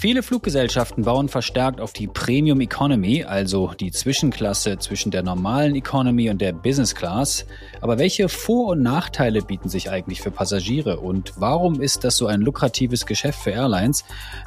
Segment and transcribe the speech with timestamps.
[0.00, 6.30] Viele Fluggesellschaften bauen verstärkt auf die Premium Economy, also die Zwischenklasse zwischen der normalen Economy
[6.30, 7.44] und der Business Class.
[7.80, 12.28] Aber welche Vor- und Nachteile bieten sich eigentlich für Passagiere und warum ist das so
[12.28, 14.04] ein lukratives Geschäft für Airlines?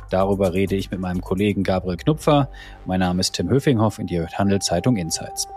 [0.09, 2.47] Darüber rede ich mit meinem Kollegen Gabriel Knupfer.
[2.85, 5.49] Mein Name ist Tim Höfinghoff in die Handelszeitung Insights.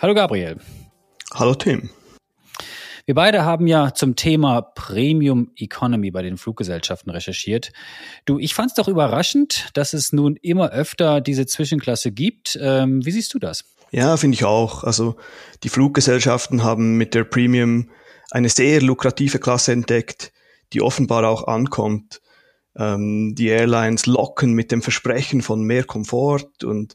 [0.00, 0.56] Hallo Gabriel.
[1.34, 1.88] Hallo Tim.
[3.06, 7.72] Wir beide haben ja zum Thema Premium Economy bei den Fluggesellschaften recherchiert.
[8.26, 12.58] Du, ich fand es doch überraschend, dass es nun immer öfter diese Zwischenklasse gibt.
[12.60, 13.64] Ähm, wie siehst du das?
[13.92, 14.84] Ja, finde ich auch.
[14.84, 15.16] Also
[15.62, 17.88] die Fluggesellschaften haben mit der Premium
[18.30, 20.32] eine sehr lukrative Klasse entdeckt,
[20.74, 22.20] die offenbar auch ankommt.
[22.76, 26.94] Ähm, die Airlines locken mit dem Versprechen von mehr Komfort und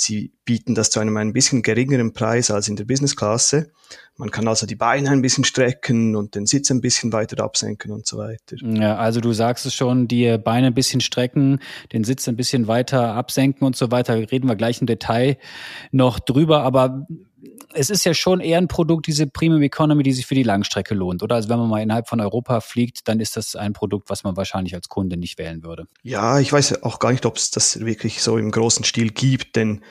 [0.00, 3.70] Sie bieten das zu einem ein bisschen geringeren Preis als in der Business-Klasse.
[4.16, 7.92] Man kann also die Beine ein bisschen strecken und den Sitz ein bisschen weiter absenken
[7.92, 8.56] und so weiter.
[8.60, 11.60] Ja, also du sagst es schon, die Beine ein bisschen strecken,
[11.92, 14.14] den Sitz ein bisschen weiter absenken und so weiter.
[14.16, 15.36] Reden wir gleich im Detail
[15.90, 16.62] noch drüber.
[16.62, 17.06] Aber
[17.72, 20.94] es ist ja schon eher ein Produkt, diese Premium Economy, die sich für die Langstrecke
[20.94, 21.36] lohnt, oder?
[21.36, 24.36] Also wenn man mal innerhalb von Europa fliegt, dann ist das ein Produkt, was man
[24.36, 25.86] wahrscheinlich als Kunde nicht wählen würde.
[26.02, 29.56] Ja, ich weiß auch gar nicht, ob es das wirklich so im großen Stil gibt,
[29.56, 29.82] denn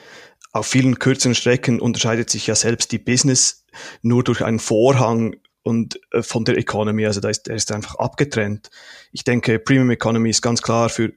[0.52, 3.64] auf vielen kürzeren Strecken unterscheidet sich ja selbst die Business
[4.02, 7.96] nur durch einen Vorhang und äh, von der Economy, also da ist, der ist einfach
[7.96, 8.70] abgetrennt.
[9.12, 11.12] Ich denke, Premium Economy ist ganz klar für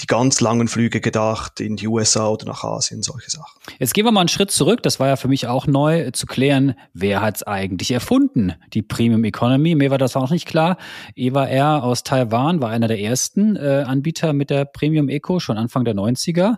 [0.00, 3.52] die ganz langen Flüge gedacht in die USA oder nach Asien, solche Sachen.
[3.78, 4.82] Jetzt gehen wir mal einen Schritt zurück.
[4.82, 8.82] Das war ja für mich auch neu zu klären, wer hat es eigentlich erfunden, die
[8.82, 9.74] Premium Economy.
[9.74, 10.76] Mir war das auch nicht klar.
[11.14, 15.56] Eva Air aus Taiwan war einer der ersten äh, Anbieter mit der Premium Eco, schon
[15.56, 16.56] Anfang der 90er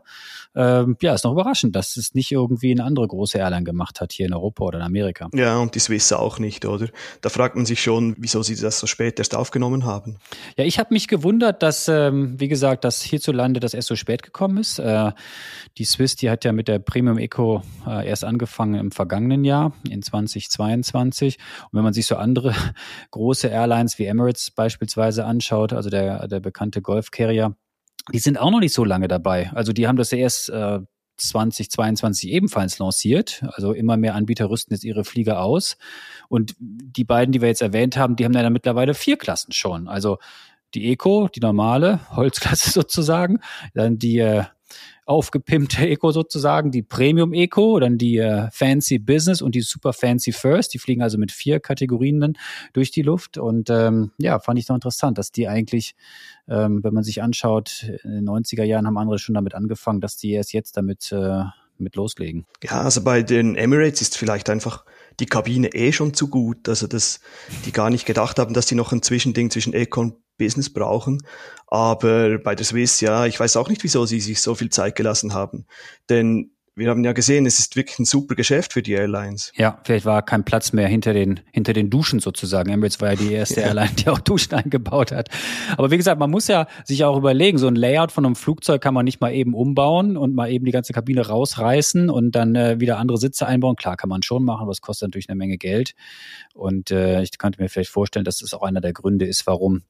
[0.56, 4.12] ähm, ja, ist noch überraschend, dass es nicht irgendwie eine andere große Airline gemacht hat
[4.12, 5.28] hier in Europa oder in Amerika.
[5.34, 6.88] Ja, und die Swiss auch nicht, oder?
[7.20, 10.18] Da fragt man sich schon, wieso sie das so spät erst aufgenommen haben.
[10.56, 14.22] Ja, ich habe mich gewundert, dass, ähm, wie gesagt, dass hierzulande das erst so spät
[14.22, 14.78] gekommen ist.
[14.78, 15.12] Äh,
[15.78, 19.72] die Swiss, die hat ja mit der Premium Eco äh, erst angefangen im vergangenen Jahr,
[19.88, 21.38] in 2022.
[21.64, 22.54] Und wenn man sich so andere
[23.10, 27.56] große Airlines wie Emirates beispielsweise anschaut, also der, der bekannte Golf Carrier,
[28.12, 29.50] die sind auch noch nicht so lange dabei.
[29.54, 30.80] Also die haben das ja erst äh,
[31.16, 33.44] 2022 ebenfalls lanciert.
[33.52, 35.76] Also immer mehr Anbieter rüsten jetzt ihre Flieger aus.
[36.28, 39.88] Und die beiden, die wir jetzt erwähnt haben, die haben ja mittlerweile vier Klassen schon.
[39.88, 40.18] Also
[40.74, 43.40] die Eco, die normale Holzklasse sozusagen,
[43.74, 44.44] dann die äh,
[45.06, 50.32] aufgepimpte Eco sozusagen, die Premium Eco, dann die äh, Fancy Business und die Super Fancy
[50.32, 50.74] First.
[50.74, 52.34] Die fliegen also mit vier Kategorien dann
[52.72, 53.38] durch die Luft.
[53.38, 55.94] Und ähm, ja, fand ich noch interessant, dass die eigentlich,
[56.48, 60.16] ähm, wenn man sich anschaut, in den 90er Jahren haben andere schon damit angefangen, dass
[60.16, 61.44] die erst jetzt damit äh,
[61.78, 62.46] mit loslegen.
[62.62, 64.84] Ja, also bei den Emirates ist vielleicht einfach
[65.20, 67.20] die Kabine eh schon zu gut, also dass
[67.64, 71.22] die gar nicht gedacht haben, dass die noch ein Zwischending zwischen Eco und Business brauchen.
[71.66, 74.96] Aber bei der Swiss, ja, ich weiß auch nicht, wieso sie sich so viel Zeit
[74.96, 75.66] gelassen haben.
[76.08, 79.52] Denn wir haben ja gesehen, es ist wirklich ein super Geschäft für die Airlines.
[79.54, 82.70] Ja, vielleicht war kein Platz mehr hinter den, hinter den Duschen sozusagen.
[82.70, 83.68] Emirates war ja die erste ja.
[83.68, 85.28] Airline, die auch Duschen eingebaut hat.
[85.76, 88.82] Aber wie gesagt, man muss ja sich auch überlegen, so ein Layout von einem Flugzeug
[88.82, 92.56] kann man nicht mal eben umbauen und mal eben die ganze Kabine rausreißen und dann
[92.56, 93.76] äh, wieder andere Sitze einbauen.
[93.76, 95.94] Klar, kann man schon machen, aber es kostet natürlich eine Menge Geld.
[96.54, 99.82] Und äh, ich könnte mir vielleicht vorstellen, dass das auch einer der Gründe ist, warum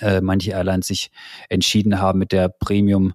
[0.00, 1.10] äh, manche Airlines sich
[1.48, 3.14] entschieden haben, mit der Premium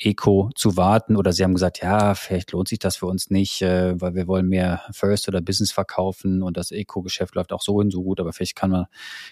[0.00, 3.62] Eco zu warten oder sie haben gesagt, ja, vielleicht lohnt sich das für uns nicht,
[3.62, 7.80] äh, weil wir wollen mehr First oder Business verkaufen und das Eco-Geschäft läuft auch so
[7.80, 8.86] hin so gut, aber vielleicht kann man,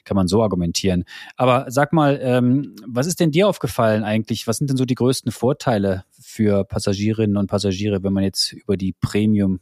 [0.05, 1.05] kann man so argumentieren.
[1.37, 4.49] Aber sag mal, ähm, was ist denn dir aufgefallen eigentlich?
[4.49, 8.77] Was sind denn so die größten Vorteile für Passagierinnen und Passagiere, wenn man jetzt über
[8.77, 9.61] die Premium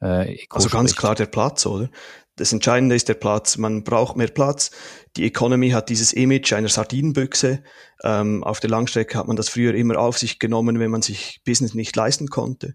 [0.00, 1.90] äh, Eco Also ganz klar der Platz, oder?
[2.36, 3.56] Das Entscheidende ist der Platz.
[3.58, 4.72] Man braucht mehr Platz.
[5.16, 7.62] Die Economy hat dieses Image einer Sardinenbüchse.
[8.02, 11.42] Ähm, auf der Langstrecke hat man das früher immer auf sich genommen, wenn man sich
[11.44, 12.74] Business nicht leisten konnte.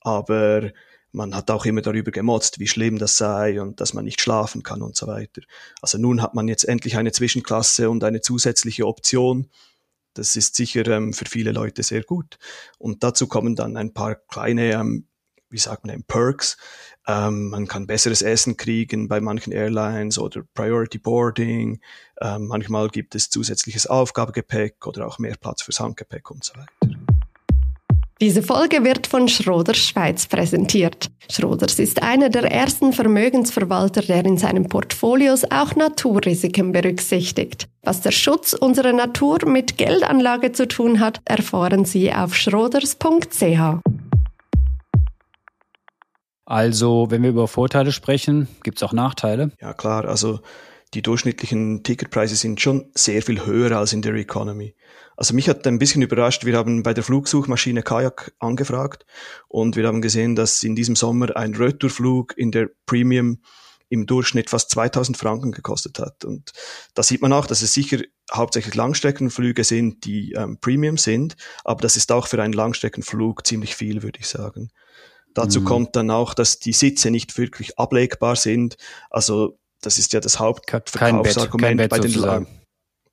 [0.00, 0.72] Aber
[1.12, 4.62] man hat auch immer darüber gemotzt, wie schlimm das sei und dass man nicht schlafen
[4.62, 5.42] kann und so weiter.
[5.80, 9.48] Also nun hat man jetzt endlich eine Zwischenklasse und eine zusätzliche Option.
[10.14, 12.38] Das ist sicher ähm, für viele Leute sehr gut.
[12.78, 15.06] Und dazu kommen dann ein paar kleine ähm,
[15.52, 16.56] wie sagt man, Perks.
[17.06, 21.80] Ähm, man kann besseres Essen kriegen bei manchen Airlines oder Priority Boarding.
[22.20, 26.96] Ähm, manchmal gibt es zusätzliches Aufgabegepäck oder auch mehr Platz fürs Handgepäck und so weiter.
[28.22, 31.10] Diese Folge wird von Schroders Schweiz präsentiert.
[31.28, 37.68] Schroders ist einer der ersten Vermögensverwalter, der in seinen Portfolios auch Naturrisiken berücksichtigt.
[37.82, 43.82] Was der Schutz unserer Natur mit Geldanlage zu tun hat, erfahren Sie auf schroders.ch.
[46.44, 49.52] Also, wenn wir über Vorteile sprechen, gibt es auch Nachteile?
[49.60, 50.06] Ja, klar.
[50.06, 50.40] Also
[50.94, 54.74] die durchschnittlichen Ticketpreise sind schon sehr viel höher als in der Economy.
[55.16, 59.06] Also mich hat ein bisschen überrascht, wir haben bei der Flugsuchmaschine Kajak angefragt
[59.48, 63.38] und wir haben gesehen, dass in diesem Sommer ein Retourflug in der Premium
[63.88, 66.24] im Durchschnitt fast 2000 Franken gekostet hat.
[66.24, 66.52] Und
[66.94, 67.98] da sieht man auch, dass es sicher
[68.32, 73.76] hauptsächlich Langstreckenflüge sind, die ähm, Premium sind, aber das ist auch für einen Langstreckenflug ziemlich
[73.76, 74.70] viel, würde ich sagen.
[75.34, 75.64] Dazu mhm.
[75.64, 78.76] kommt dann auch, dass die Sitze nicht wirklich ablegbar sind.
[79.10, 82.46] Also das ist ja das Hauptverkaufsargument bei den sozusagen.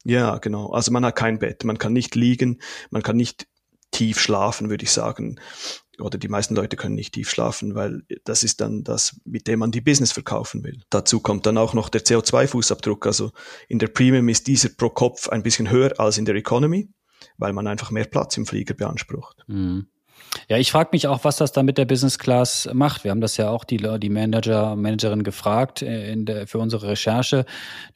[0.05, 0.71] Ja, genau.
[0.71, 3.47] Also man hat kein Bett, man kann nicht liegen, man kann nicht
[3.91, 5.39] tief schlafen, würde ich sagen.
[5.99, 9.59] Oder die meisten Leute können nicht tief schlafen, weil das ist dann das, mit dem
[9.59, 10.81] man die Business verkaufen will.
[10.89, 13.05] Dazu kommt dann auch noch der CO2-Fußabdruck.
[13.05, 13.31] Also
[13.67, 16.89] in der Premium ist dieser pro Kopf ein bisschen höher als in der Economy,
[17.37, 19.43] weil man einfach mehr Platz im Flieger beansprucht.
[19.47, 19.87] Mhm.
[20.47, 23.03] Ja, ich frage mich auch, was das da mit der Business Class macht.
[23.03, 26.87] Wir haben das ja auch die, die Manager, Managerin gefragt äh, in der, für unsere
[26.87, 27.45] Recherche.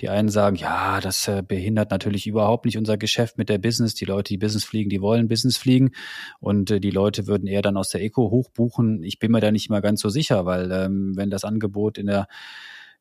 [0.01, 3.95] Die einen sagen, ja, das äh, behindert natürlich überhaupt nicht unser Geschäft mit der Business.
[3.95, 5.91] Die Leute, die Business fliegen, die wollen Business fliegen.
[6.39, 9.03] Und äh, die Leute würden eher dann aus der Eco hochbuchen.
[9.03, 12.07] Ich bin mir da nicht mal ganz so sicher, weil ähm, wenn das Angebot in
[12.07, 12.27] der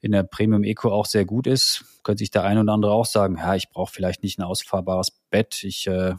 [0.02, 3.06] in der Premium Eco auch sehr gut ist, könnte sich der eine oder andere auch
[3.06, 6.14] sagen, ja, ich brauche vielleicht nicht ein ausfahrbares Bett, ich äh,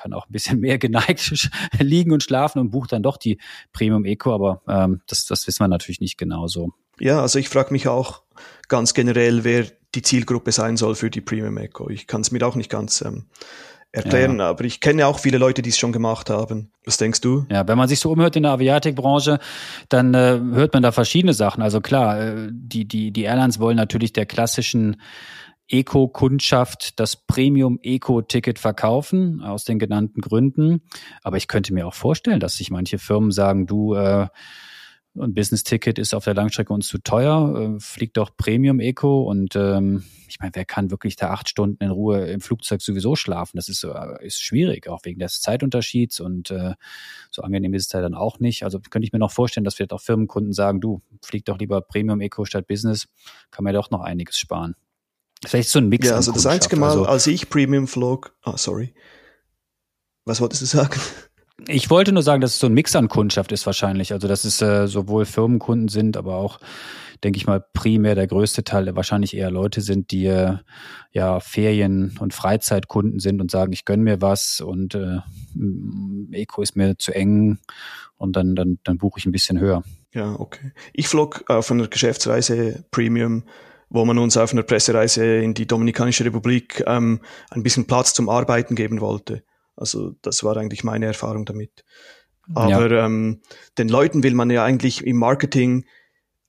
[0.00, 3.38] kann auch ein bisschen mehr geneigt liegen und schlafen und bucht dann doch die
[3.72, 6.72] Premium Eco, aber ähm, das, das wissen wir natürlich nicht genauso.
[6.98, 8.22] Ja, also ich frage mich auch
[8.68, 11.90] ganz generell, wer die Zielgruppe sein soll für die Premium Eco.
[11.90, 13.26] Ich kann es mir auch nicht ganz ähm,
[13.92, 14.50] erklären, ja.
[14.50, 16.70] aber ich kenne auch viele Leute, die es schon gemacht haben.
[16.84, 17.46] Was denkst du?
[17.50, 19.40] Ja, wenn man sich so umhört in der Aviatikbranche,
[19.88, 21.62] dann äh, hört man da verschiedene Sachen.
[21.62, 24.96] Also klar, äh, die, die, die Airlines wollen natürlich der klassischen
[25.70, 30.82] Eco-Kundschaft das Premium-Eco-Ticket verkaufen, aus den genannten Gründen.
[31.22, 34.28] Aber ich könnte mir auch vorstellen, dass sich manche Firmen sagen, du, äh,
[35.16, 40.04] ein Business-Ticket ist auf der Langstrecke uns zu teuer, äh, fliegt doch Premium-Eco und ähm,
[40.28, 43.56] ich meine, wer kann wirklich da acht Stunden in Ruhe im Flugzeug sowieso schlafen?
[43.56, 46.74] Das ist, äh, ist schwierig, auch wegen des Zeitunterschieds und äh,
[47.30, 48.62] so angenehm ist es da dann auch nicht.
[48.62, 51.80] Also könnte ich mir noch vorstellen, dass vielleicht auch Firmenkunden sagen, du, flieg doch lieber
[51.80, 53.08] Premium-Eco statt Business,
[53.50, 54.76] kann man ja doch noch einiges sparen.
[55.44, 56.08] Vielleicht so ein Mix.
[56.08, 58.94] Ja, also das einzige Mal, also, als ich Premium flog, ah, sorry.
[60.24, 61.00] Was wolltest du sagen?
[61.66, 64.14] Ich wollte nur sagen, dass es so ein Mix an Kundschaft ist wahrscheinlich.
[64.14, 66.58] Also, dass es äh, sowohl Firmenkunden sind, aber auch,
[67.22, 70.56] denke ich mal, primär der größte Teil wahrscheinlich eher Leute sind, die äh,
[71.12, 75.18] ja Ferien- und Freizeitkunden sind und sagen, ich gönn mir was und äh,
[76.32, 77.58] Eco ist mir zu eng
[78.16, 79.82] und dann, dann, dann buche ich ein bisschen höher.
[80.14, 80.72] Ja, okay.
[80.94, 83.44] Ich flog auf einer Geschäftsreise Premium
[83.90, 87.20] wo man uns auf einer Pressereise in die Dominikanische Republik ähm,
[87.50, 89.42] ein bisschen Platz zum Arbeiten geben wollte.
[89.76, 91.84] Also das war eigentlich meine Erfahrung damit.
[92.54, 93.06] Aber ja.
[93.06, 93.42] ähm,
[93.78, 95.84] den Leuten will man ja eigentlich im Marketing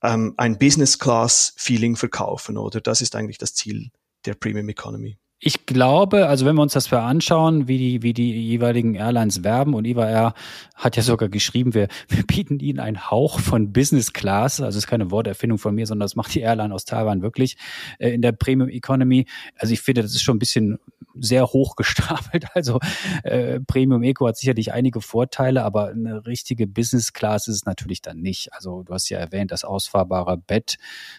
[0.03, 2.81] ähm, ein Business-Class-Feeling verkaufen, oder?
[2.81, 3.91] Das ist eigentlich das Ziel
[4.25, 5.17] der Premium Economy.
[5.43, 9.73] Ich glaube, also wenn wir uns das anschauen, wie die, wie die jeweiligen Airlines werben
[9.73, 10.33] und Iva Air
[10.75, 14.85] hat ja sogar geschrieben, wir, wir bieten ihnen einen Hauch von Business Class, also ist
[14.85, 17.57] keine Worterfindung von mir, sondern das macht die Airline aus Taiwan wirklich
[17.97, 19.25] äh, in der Premium Economy.
[19.55, 20.77] Also ich finde, das ist schon ein bisschen
[21.15, 22.45] sehr hoch gestapelt.
[22.53, 22.79] Also
[23.23, 28.01] äh, Premium Eco hat sicherlich einige Vorteile, aber eine richtige Business Class ist es natürlich
[28.03, 28.53] dann nicht.
[28.53, 30.77] Also du hast ja erwähnt, das ausfahrbare Bett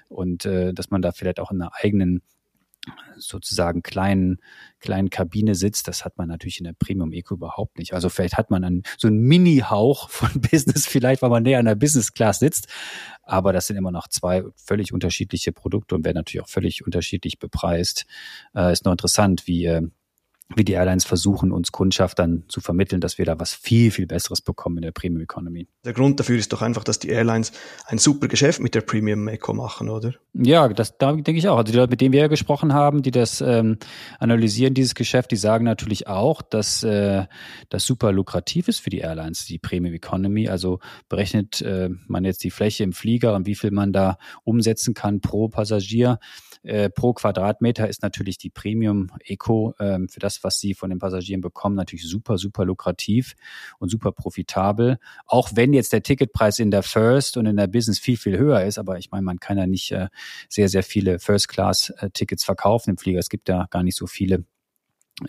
[0.09, 2.23] und äh, dass man da vielleicht auch in einer eigenen
[3.17, 4.39] sozusagen kleinen,
[4.81, 7.95] kleinen Kabine sitzt, das hat man natürlich in der Premium Eco überhaupt nicht.
[7.95, 11.67] Also vielleicht hat man einen, so einen Mini-Hauch von Business, vielleicht weil man näher an
[11.67, 12.67] der Business Class sitzt,
[13.23, 17.39] aber das sind immer noch zwei völlig unterschiedliche Produkte und werden natürlich auch völlig unterschiedlich
[17.39, 18.05] bepreist.
[18.55, 19.83] Äh, ist nur interessant, wie äh,
[20.55, 24.07] wie die Airlines versuchen, uns Kundschaft dann zu vermitteln, dass wir da was viel, viel
[24.07, 25.67] Besseres bekommen in der Premium Economy.
[25.85, 27.53] Der Grund dafür ist doch einfach, dass die Airlines
[27.87, 30.13] ein super Geschäft mit der Premium Eco machen, oder?
[30.35, 31.57] Ja, das da denke ich auch.
[31.57, 33.79] Also die Leute, mit denen wir ja gesprochen haben, die das ähm,
[34.19, 37.27] analysieren, dieses Geschäft, die sagen natürlich auch, dass äh,
[37.69, 40.49] das super lukrativ ist für die Airlines, die Premium Economy.
[40.49, 44.95] Also berechnet äh, man jetzt die Fläche im Flieger und wie viel man da umsetzen
[44.95, 46.19] kann pro Passagier
[46.63, 50.99] äh, pro Quadratmeter ist natürlich die Premium Eco ähm, für das, was sie von den
[50.99, 53.35] Passagieren bekommen, natürlich super, super lukrativ
[53.79, 54.99] und super profitabel.
[55.27, 58.65] Auch wenn jetzt der Ticketpreis in der First und in der Business viel, viel höher
[58.65, 58.79] ist.
[58.79, 60.09] Aber ich meine, man kann ja nicht äh,
[60.49, 63.19] sehr, sehr viele First-Class-Tickets verkaufen im Flieger.
[63.19, 64.45] Es gibt ja gar nicht so viele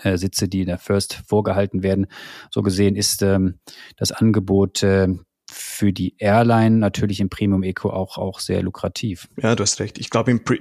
[0.02, 2.08] äh, Sitze, die in der First vorgehalten werden.
[2.52, 3.60] So gesehen ist ähm,
[3.98, 5.08] das Angebot äh,
[5.53, 9.27] für die Airline natürlich im Premium Eco auch, auch sehr lukrativ.
[9.41, 9.98] Ja, du hast recht.
[10.00, 10.60] Ich glaube, im Pre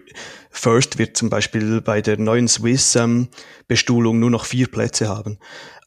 [0.51, 3.29] First wird zum Beispiel bei der neuen Swiss ähm,
[3.69, 5.39] Bestuhlung nur noch vier Plätze haben.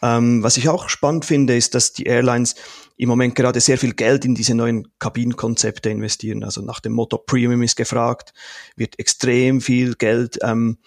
[0.01, 2.55] Ähm, was ich auch spannend finde, ist, dass die Airlines
[2.97, 6.43] im Moment gerade sehr viel Geld in diese neuen Kabinenkonzepte investieren.
[6.43, 8.33] Also nach dem Motto Premium ist gefragt,
[8.75, 10.77] wird extrem viel Geld ähm,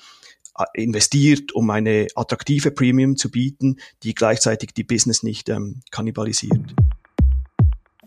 [0.75, 6.75] investiert, um eine attraktive Premium zu bieten, die gleichzeitig die Business nicht ähm, kannibalisiert.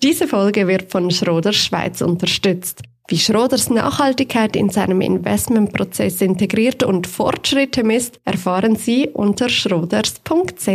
[0.04, 2.82] Diese Folge wird von Schroders Schweiz unterstützt.
[3.08, 10.68] Wie Schroders Nachhaltigkeit in seinem Investmentprozess integriert und Fortschritte misst, erfahren Sie unter schroders.ch.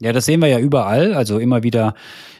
[0.00, 1.12] Ja, das sehen wir ja überall.
[1.12, 1.94] Also immer wieder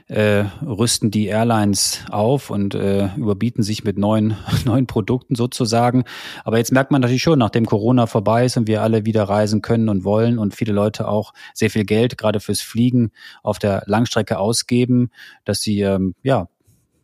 [0.09, 6.05] äh, rüsten die Airlines auf und äh, überbieten sich mit neuen, neuen Produkten sozusagen.
[6.45, 9.63] Aber jetzt merkt man natürlich schon, nachdem Corona vorbei ist und wir alle wieder reisen
[9.63, 13.11] können und wollen und viele Leute auch sehr viel Geld gerade fürs Fliegen
[13.43, 15.11] auf der Langstrecke ausgeben,
[15.45, 16.49] dass sie ähm, ja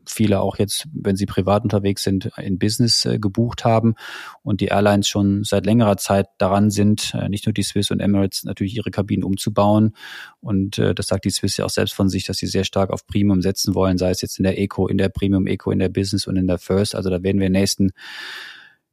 [0.07, 3.95] viele auch jetzt, wenn sie privat unterwegs sind, in Business äh, gebucht haben
[4.43, 8.01] und die Airlines schon seit längerer Zeit daran sind, äh, nicht nur die Swiss und
[8.01, 9.95] Emirates natürlich ihre Kabinen umzubauen.
[10.41, 12.91] Und äh, das sagt die Swiss ja auch selbst von sich, dass sie sehr stark
[12.91, 15.79] auf Premium setzen wollen, sei es jetzt in der Eco, in der Premium Eco, in
[15.79, 16.95] der Business und in der First.
[16.95, 17.93] Also da werden wir in den nächsten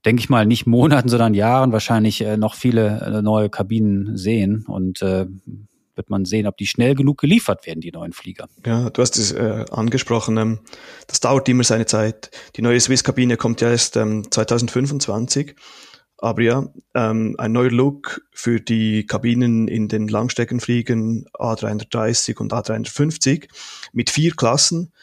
[0.06, 4.66] denke ich mal, nicht Monaten, sondern Jahren wahrscheinlich äh, noch viele äh, neue Kabinen sehen.
[4.66, 5.25] Und äh,
[6.00, 8.48] wird man sehen, ob die schnell genug geliefert werden, die neuen Flieger.
[8.65, 10.38] Ja, du hast es äh, angesprochen.
[10.38, 10.60] Ähm,
[11.08, 12.32] das dauert immer seine Zeit.
[12.56, 15.56] Die neue Swiss-Kabine kommt ja erst ähm, 2025.
[16.18, 23.48] Aber ja, ähm, ein neuer Look für die Kabinen in den Langstreckenfliegen A330 und A350
[23.94, 24.94] mit vier Klassen.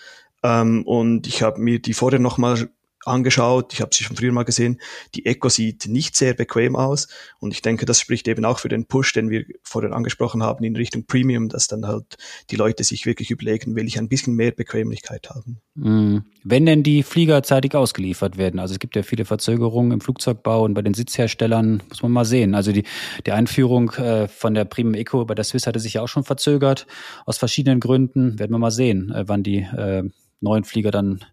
[0.43, 2.69] Ähm, und ich habe mir die vorher nochmal
[3.07, 4.81] angeschaut, ich habe sie schon früher mal gesehen.
[5.15, 7.09] Die Echo sieht nicht sehr bequem aus
[7.39, 10.65] und ich denke, das spricht eben auch für den Push, den wir vorher angesprochen haben
[10.65, 12.17] in Richtung Premium, dass dann halt
[12.51, 15.61] die Leute sich wirklich überlegen, will ich ein bisschen mehr Bequemlichkeit haben.
[15.75, 16.25] Mhm.
[16.45, 20.65] Wenn denn die Flieger zeitig ausgeliefert werden, also es gibt ja viele Verzögerungen im Flugzeugbau
[20.65, 22.55] und bei den Sitzherstellern muss man mal sehen.
[22.55, 22.85] Also die,
[23.27, 26.25] die Einführung äh, von der Premium Eco bei der Swiss hatte sich ja auch schon
[26.25, 26.87] verzögert
[27.25, 28.39] aus verschiedenen Gründen.
[28.39, 30.05] Werden wir mal sehen, äh, wann die äh,
[30.41, 31.25] neuen Flieger dann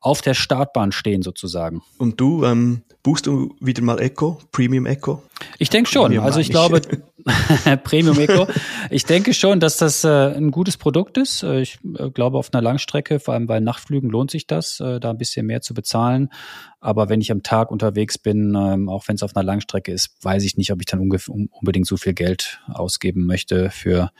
[0.00, 1.82] auf der Startbahn stehen sozusagen.
[1.98, 5.22] Und du, ähm, buchst du wieder mal Echo, Premium Echo?
[5.58, 6.04] Ich denke schon.
[6.04, 6.80] Premium also ich glaube,
[7.84, 8.46] Premium Eco.
[8.90, 11.42] Ich denke schon, dass das äh, ein gutes Produkt ist.
[11.42, 15.00] Äh, ich äh, glaube, auf einer Langstrecke, vor allem bei Nachtflügen, lohnt sich das, äh,
[15.00, 16.30] da ein bisschen mehr zu bezahlen.
[16.80, 20.16] Aber wenn ich am Tag unterwegs bin, ähm, auch wenn es auf einer Langstrecke ist,
[20.22, 24.10] weiß ich nicht, ob ich dann unbedingt so viel Geld ausgeben möchte für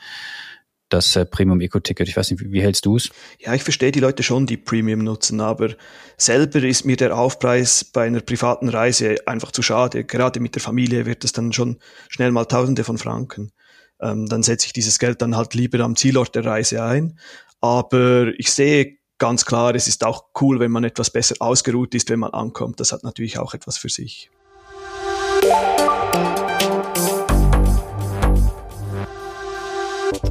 [0.93, 2.07] das äh, Premium Eco-Ticket.
[2.07, 3.09] Ich weiß nicht, wie, wie hältst du es?
[3.39, 5.69] Ja, ich verstehe die Leute schon, die Premium nutzen, aber
[6.17, 10.03] selber ist mir der Aufpreis bei einer privaten Reise einfach zu schade.
[10.03, 11.77] Gerade mit der Familie wird es dann schon
[12.09, 13.51] schnell mal Tausende von Franken.
[13.99, 17.17] Ähm, dann setze ich dieses Geld dann halt lieber am Zielort der Reise ein.
[17.61, 22.09] Aber ich sehe ganz klar, es ist auch cool, wenn man etwas besser ausgeruht ist,
[22.09, 22.79] wenn man ankommt.
[22.79, 24.31] Das hat natürlich auch etwas für sich.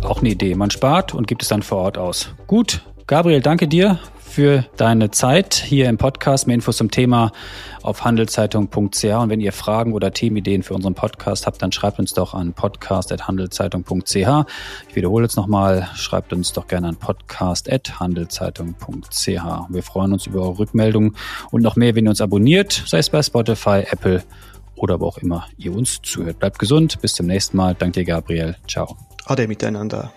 [0.03, 0.55] Auch eine Idee.
[0.55, 2.31] Man spart und gibt es dann vor Ort aus.
[2.47, 3.99] Gut, Gabriel, danke dir
[4.31, 6.47] für deine Zeit hier im Podcast.
[6.47, 7.33] Mehr Infos zum Thema
[7.83, 9.05] auf handelszeitung.ch.
[9.05, 12.53] Und wenn ihr Fragen oder Themenideen für unseren Podcast habt, dann schreibt uns doch an
[12.53, 14.47] podcast.handelszeitung.ch.
[14.89, 19.27] Ich wiederhole es nochmal, schreibt uns doch gerne an podcast.handelszeitung.ch.
[19.27, 21.17] Wir freuen uns über eure Rückmeldungen
[21.51, 24.23] und noch mehr, wenn ihr uns abonniert, sei es bei Spotify, Apple
[24.77, 26.39] oder wo auch immer ihr uns zuhört.
[26.39, 27.75] Bleibt gesund, bis zum nächsten Mal.
[27.75, 28.57] Danke dir, Gabriel.
[28.69, 29.10] Ciao.
[29.31, 30.13] あれみたいなんだ。